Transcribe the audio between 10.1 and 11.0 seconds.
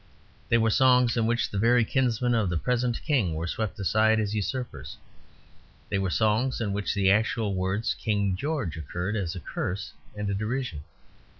and a derision.